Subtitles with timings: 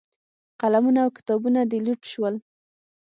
[0.61, 2.35] قلمونه او کتابونه دې لوټ شول.